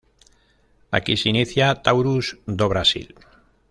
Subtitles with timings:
[0.97, 3.07] Aquí se inicia "Taurus do Brasil".